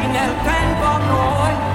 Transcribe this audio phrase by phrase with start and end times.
[0.00, 1.69] noci nel tempo a noi.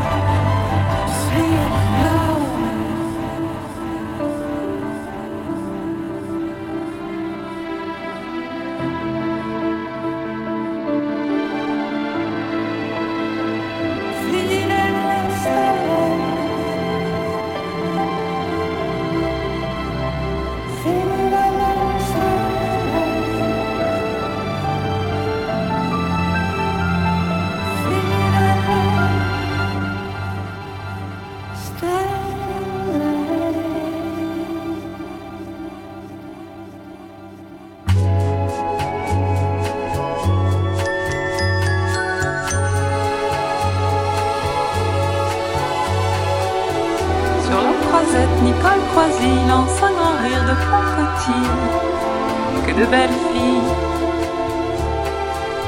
[52.78, 53.72] De belles filles.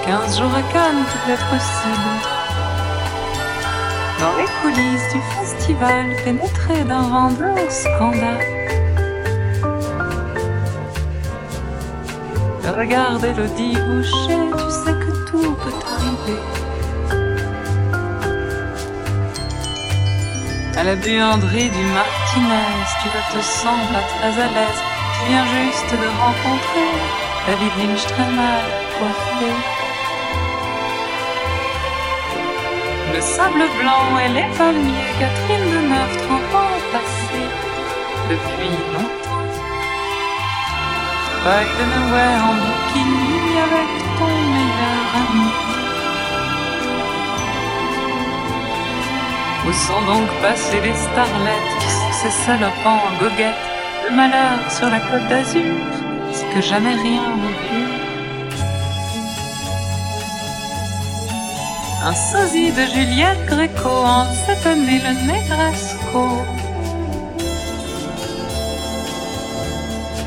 [0.06, 2.14] Quinze jours à Cannes, tout est possible.
[4.20, 8.44] Dans les coulisses du festival, pénétré d'un vent de scandale.
[12.78, 16.42] Regarde Elodie Boucher, tu sais que tout peut arriver.
[20.78, 24.87] À la buanderie du Martinez, tu ne te pas très à l'aise.
[25.28, 26.92] Viens juste de rencontrer
[27.48, 28.64] David Lindström mal
[28.98, 29.52] coiffé.
[33.14, 37.50] Le sable blanc et les palmiers, Catherine de neuf, trente ans passés,
[38.30, 39.48] depuis longtemps.
[41.44, 45.50] Paille de Noël en bikini avec ton meilleur ami.
[49.68, 53.67] Où sont donc passées les starlettes qui sont ces salopants en goguette?
[54.12, 55.76] Malheur sur la côte d'Azur,
[56.32, 57.94] c'est que jamais rien n'augure.
[62.06, 66.46] Un sosie de Juliette Gréco en cette année le Negresco.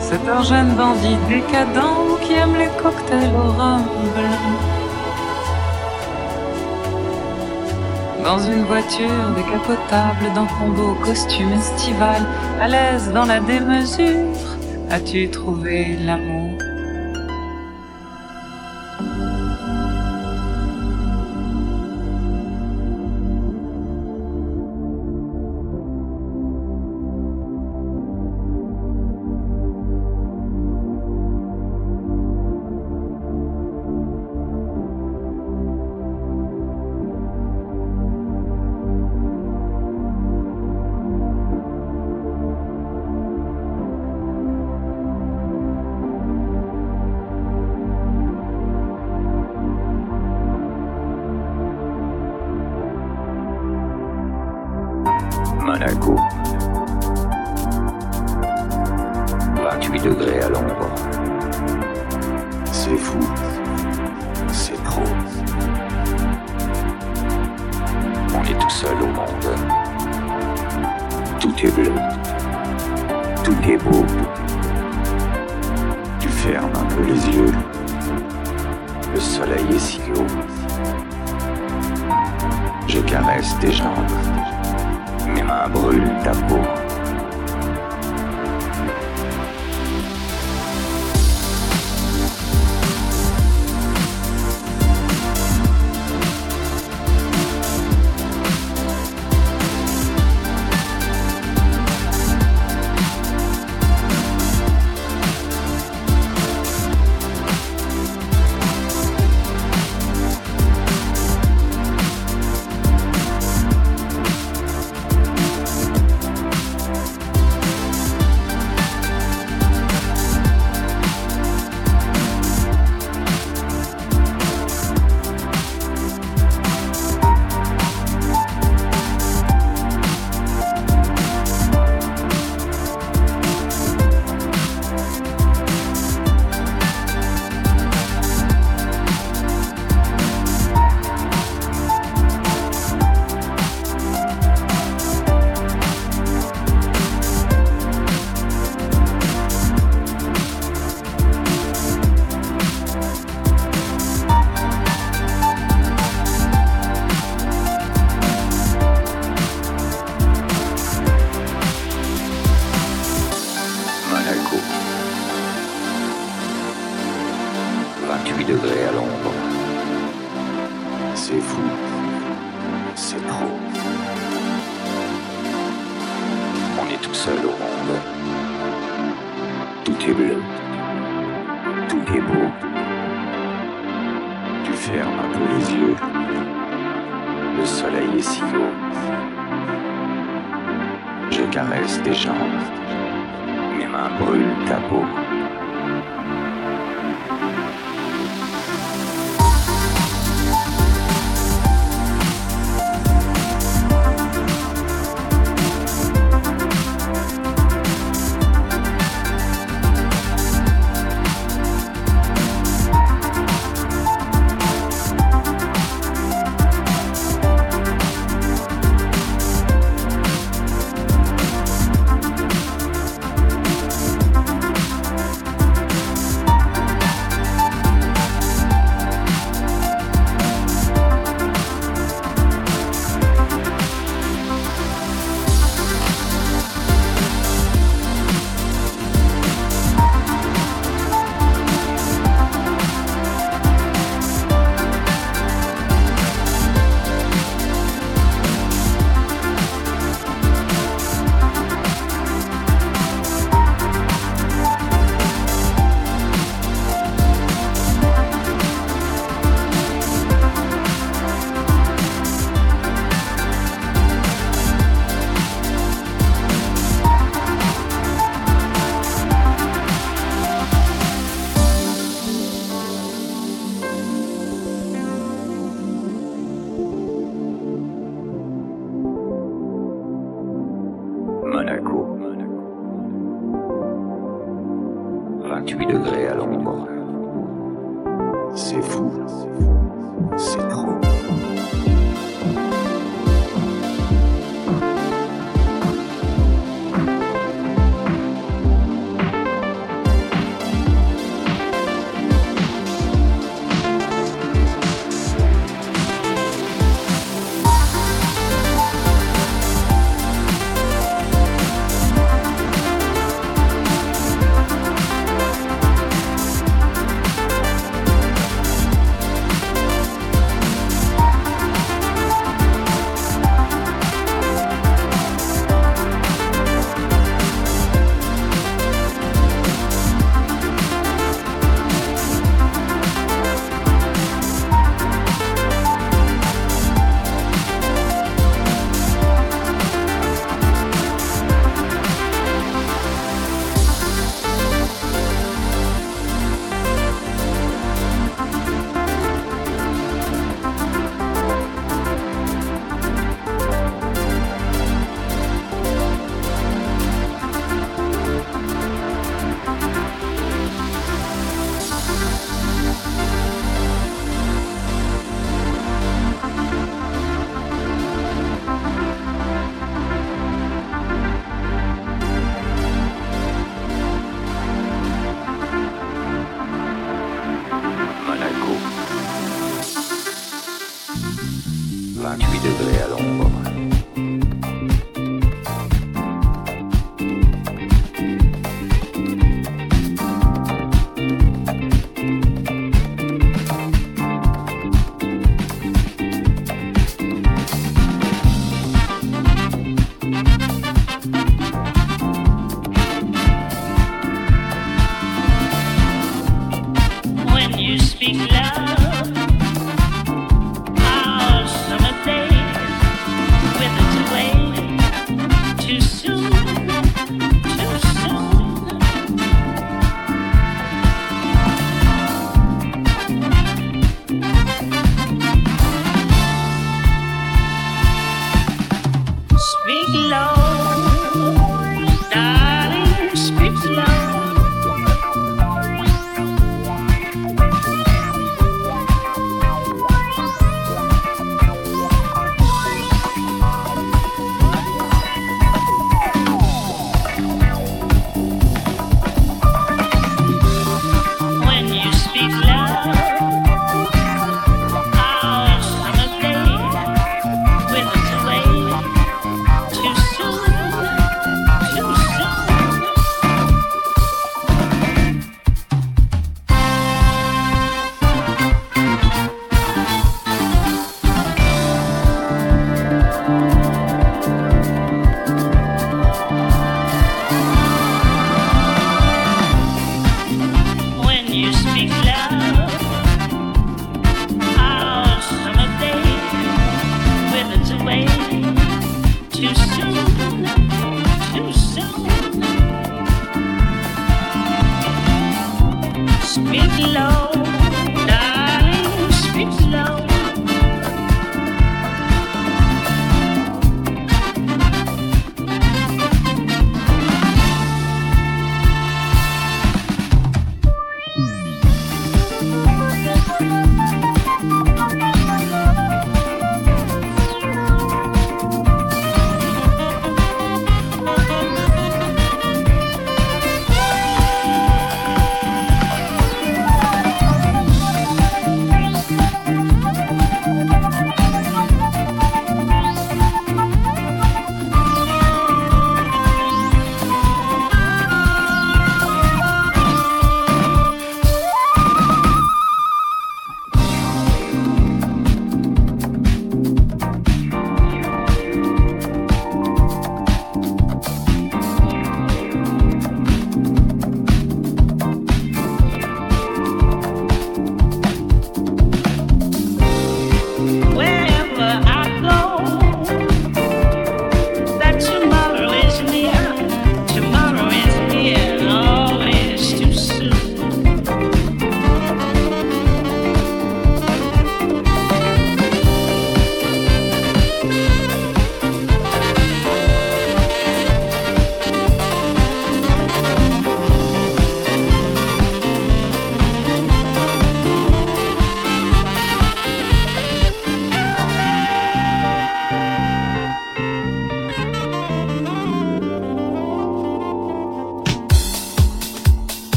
[0.00, 3.82] C'est un jeune bandit décadent qui aime les cocktails au rhum
[4.14, 4.65] blanc.
[8.26, 12.26] Dans une voiture décapotable, dans ton beau costume estival,
[12.60, 14.34] à l'aise dans la démesure,
[14.90, 16.58] as-tu trouvé l'amour?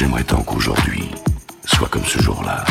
[0.00, 1.10] J'aimerais tant qu'aujourd'hui
[1.66, 2.64] soit comme ce jour-là.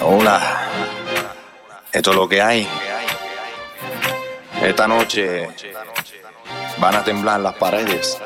[0.00, 0.40] Hola.
[1.92, 2.68] Esto es lo que hay.
[4.62, 5.48] Esta noche
[6.78, 8.18] van a temblar las paredes.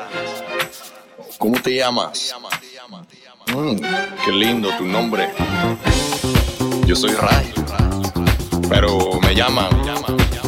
[1.37, 2.35] ¿Cómo te llamas?
[3.47, 3.77] Mm,
[4.23, 5.29] qué lindo tu nombre.
[6.85, 7.51] Yo soy Ray.
[8.69, 9.69] Pero me llaman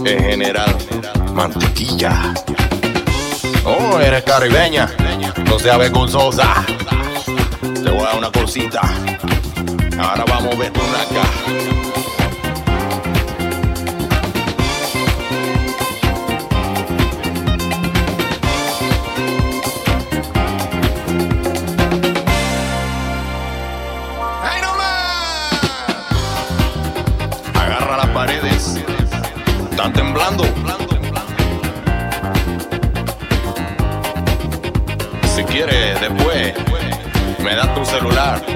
[0.06, 0.76] el general
[1.34, 2.34] Mantequilla.
[3.66, 4.92] Oh, eres caribeña.
[5.46, 6.66] No seas vergonzosa.
[7.62, 8.82] Te voy a dar una cosita.
[9.98, 11.66] Ahora vamos a ver una acá.
[29.72, 30.44] Están temblando.
[35.36, 36.54] Si quieres, después
[37.44, 38.55] me das tu celular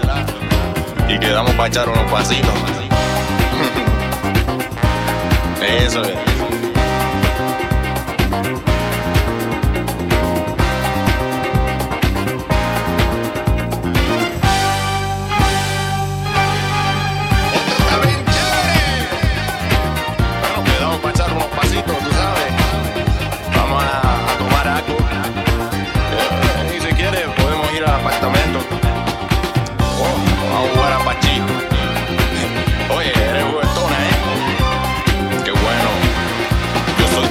[1.29, 2.49] quedamos para echar unos pasitos.
[5.61, 6.28] Eso es.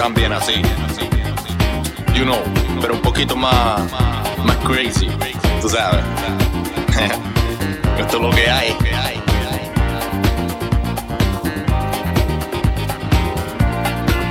[0.08, 0.54] También así.
[2.14, 2.38] You know,
[2.80, 3.92] pero un poquito más,
[4.42, 5.06] más crazy.
[5.60, 6.02] Tú sabes.
[7.98, 8.74] Esto es lo que hay.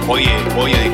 [0.08, 0.92] Oye, oye,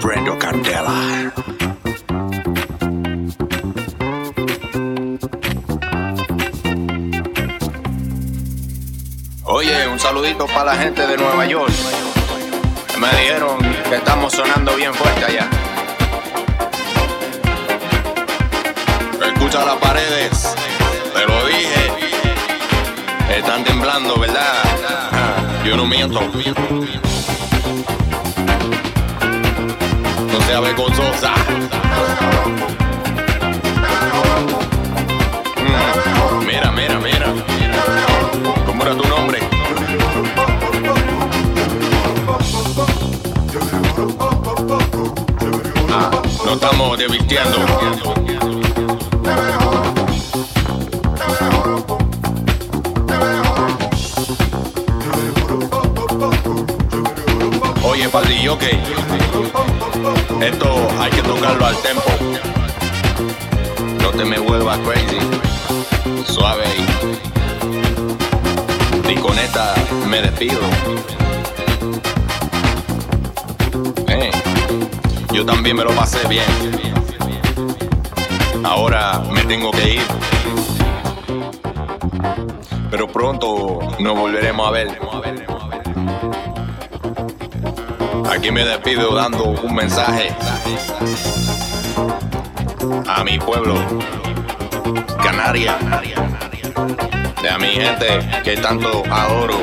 [0.00, 1.32] prendo candela.
[9.44, 11.72] Oye, un saludito para la gente de Nueva York.
[12.98, 15.48] Me dijeron que estamos sonando bien fuerte allá.
[19.34, 20.54] Escucha las paredes,
[21.14, 21.92] te lo dije.
[23.38, 24.62] Están temblando, ¿verdad?
[25.64, 26.20] Yo no miento.
[30.34, 31.32] No sea vergonzosa.
[35.56, 37.32] Mm, Mira, mira, mira.
[38.66, 39.38] ¿Cómo era tu nombre?
[45.90, 46.10] Ah,
[46.44, 47.58] nos estamos divirtiendo.
[57.84, 58.78] Oye, padrillo, que
[60.40, 62.02] esto hay que tocarlo al tempo.
[64.00, 65.18] No te me vuelvas crazy.
[66.26, 66.86] Suave ahí.
[69.08, 69.74] Y con esta
[70.08, 70.60] me despido.
[74.08, 74.30] Eh,
[75.32, 76.44] yo también me lo pasé bien.
[78.64, 80.02] Ahora me tengo que ir.
[82.90, 84.98] Pero pronto nos volveremos a ver.
[88.30, 90.34] Aquí me despido dando un mensaje
[93.06, 93.74] a mi pueblo,
[95.22, 95.76] Canaria,
[97.42, 99.58] de a mi gente que tanto adoro,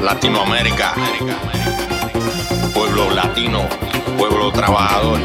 [0.00, 0.94] Latinoamérica,
[2.74, 3.62] pueblo latino,
[4.18, 5.18] pueblo trabajador,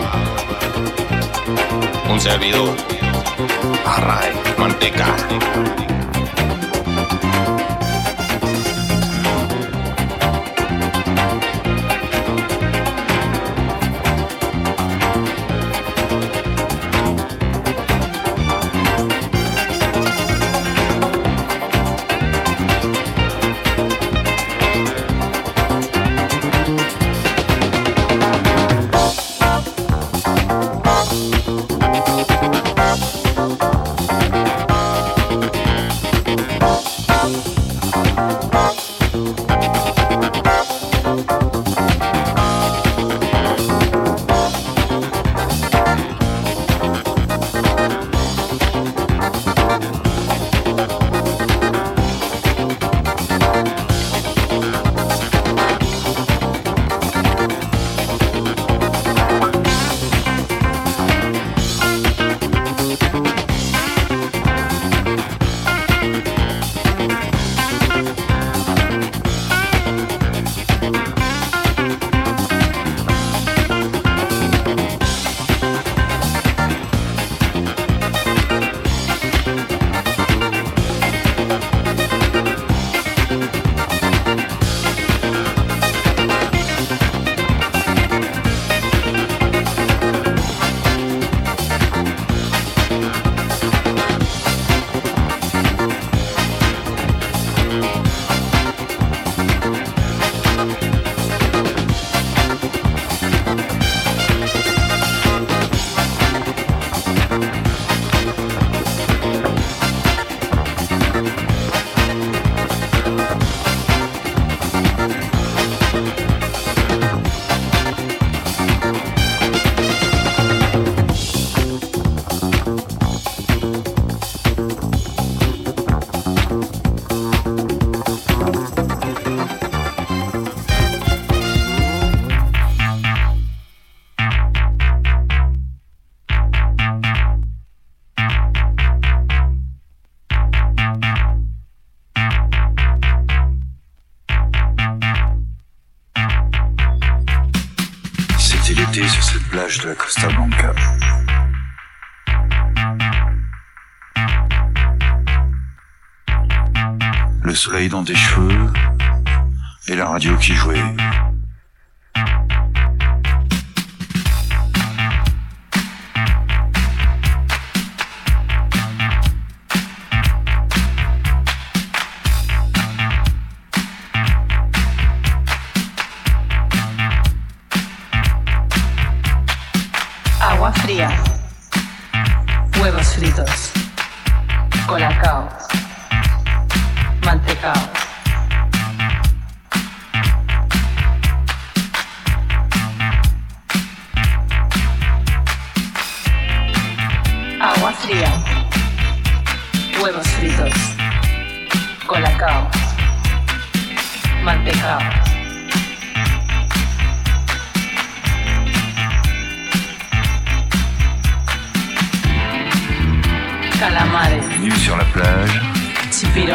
[2.09, 2.69] un servidor,
[3.85, 5.15] Array, manteca.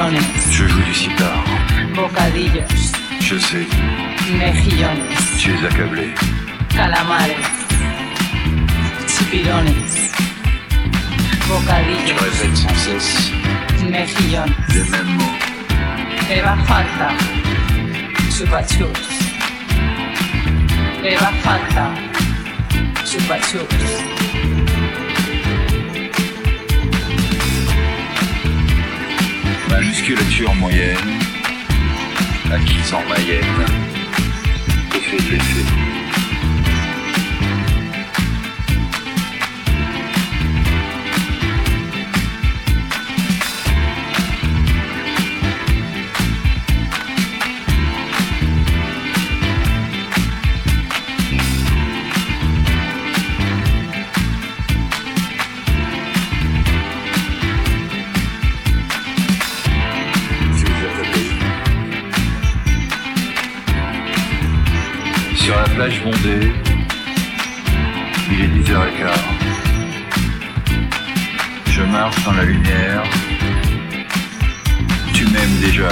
[0.08, 1.44] Je joue du sitar.
[1.96, 2.92] Bocadillos.
[3.20, 3.66] Je sais,
[4.38, 5.02] Mejillones.
[5.36, 6.14] tu es accablé.
[6.68, 7.34] Calamares.
[9.08, 9.74] Chipirones.
[10.70, 12.14] Tu Bocadillos.
[12.20, 13.32] répètes sans cesse
[13.90, 14.54] Mejillones.
[14.68, 15.38] les mêmes mots.
[16.30, 17.08] Eva falta.
[18.30, 19.08] Chupachups.
[21.04, 21.90] Eva falta.
[23.04, 24.15] Chupachups.
[29.68, 30.96] Ma musculature moyenne,
[32.52, 33.64] acquise en Mayenne,
[34.90, 35.85] te fait
[65.76, 66.52] plage bondée.
[68.32, 69.10] Il est 10h15.
[71.70, 73.02] Je marche dans la lumière.
[75.12, 75.90] Tu m'aimes déjà,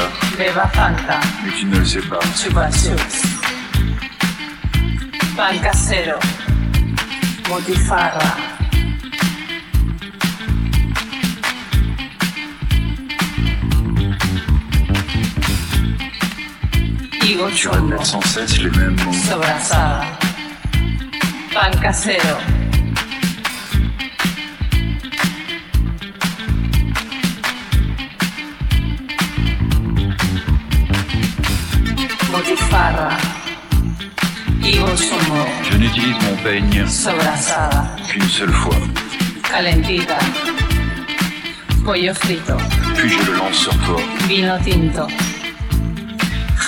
[0.73, 2.19] Fanta, mais tu ne le sais pas.
[2.35, 3.27] Chupa Chups.
[5.37, 6.19] Pan casero,
[7.47, 8.54] Botifarra.
[17.57, 19.13] Tu répètes sans cesse les mêmes mots.
[19.13, 20.03] sobrasada.
[21.53, 22.39] Pan casero,
[32.33, 33.11] Botifarra.
[34.97, 37.85] Chumbo, Je n'utilise mon peigne sobrasada.
[38.09, 38.77] qu'une seule fois.
[39.43, 40.19] calentita,
[41.85, 42.57] pollo frito,
[42.97, 44.01] Puis je le lance sur toi.
[44.29, 45.07] vino tinto,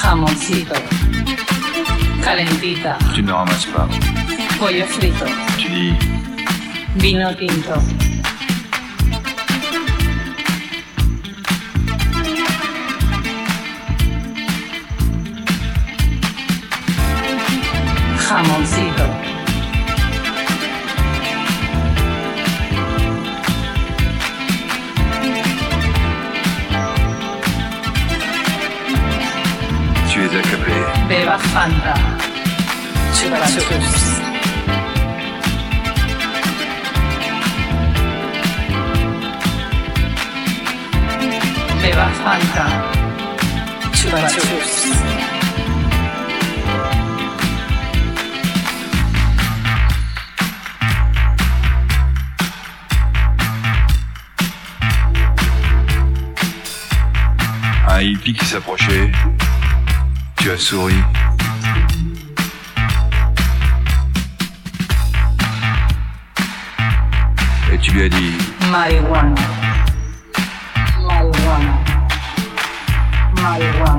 [0.07, 0.73] Jamoncito.
[2.23, 2.97] Calentita.
[3.17, 3.45] You know?
[4.57, 5.27] Pollo frito.
[5.59, 5.99] Gee.
[6.95, 7.83] Vino tinto.
[18.29, 19.36] Jamoncito.
[31.09, 31.95] Beba Fanta,
[33.15, 34.21] chupa chups.
[41.81, 42.67] Beba Fanta,
[43.93, 44.73] chupa chups.
[57.89, 59.36] Un hippie qui s'approchait.
[60.47, 60.95] Tu as souri.
[67.73, 68.39] Et tu lui as dit
[68.71, 69.35] Marihuana.
[71.05, 71.79] Marihuana.
[73.43, 73.96] Marihuana.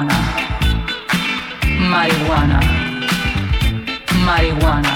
[0.00, 0.10] Marihuana,
[1.90, 2.60] marihuana,
[4.26, 4.94] marihuana.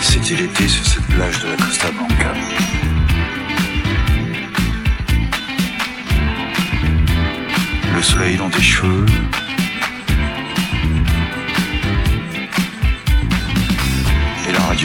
[0.00, 2.32] C'était l'été sur cette plage de la Costa Blanca.
[7.94, 9.06] Le soleil dans tes cheveux.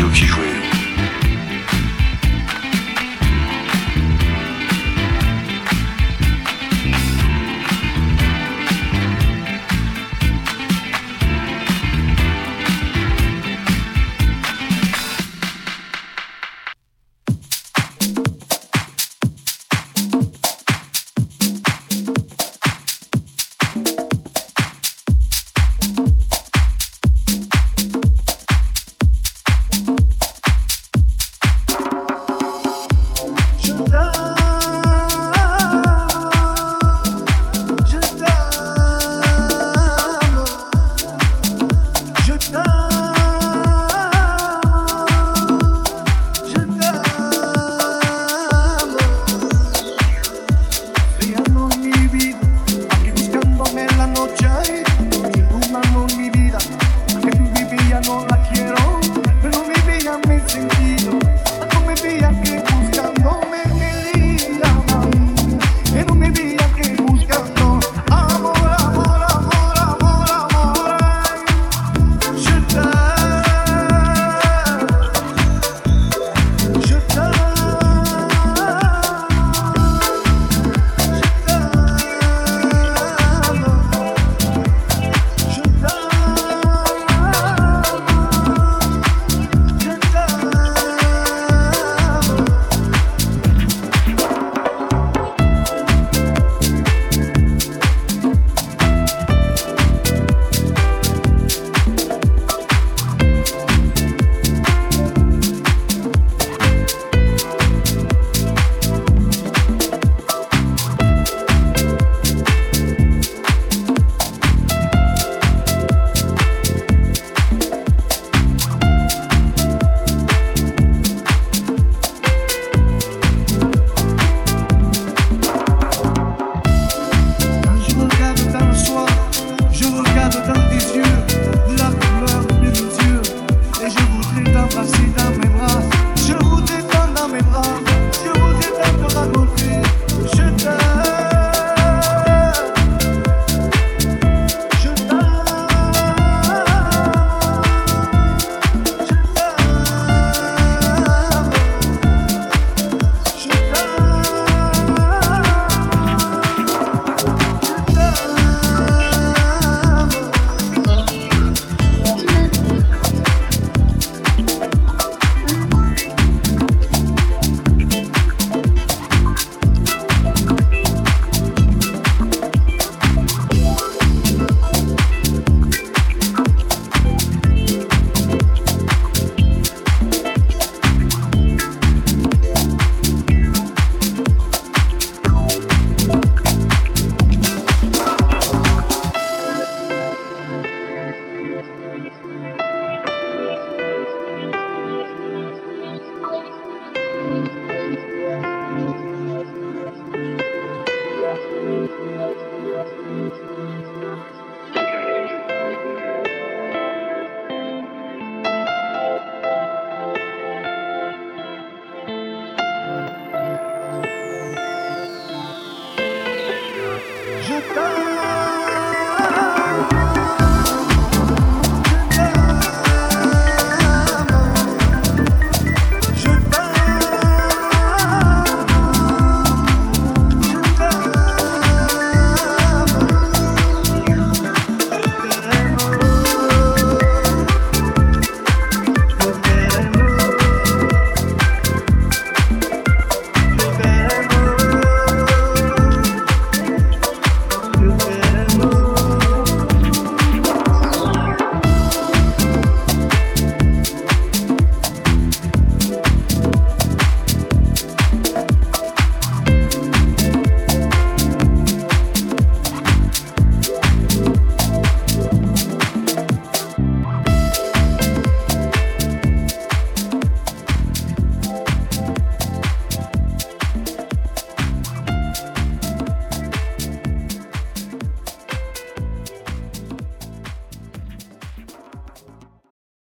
[0.02, 0.71] vieux qui jouait.